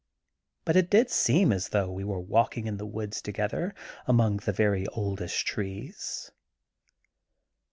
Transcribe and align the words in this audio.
But 0.65 0.75
it 0.75 0.89
did 0.89 1.11
seem 1.11 1.51
as 1.51 1.69
though 1.69 1.91
we 1.91 2.03
were 2.03 2.19
walking 2.19 2.65
in 2.65 2.77
the 2.77 2.87
woods 2.87 3.21
to 3.21 3.31
gether 3.31 3.75
among 4.07 4.37
the 4.37 4.51
very 4.51 4.87
oldest 4.87 5.45
trees. 5.45 6.31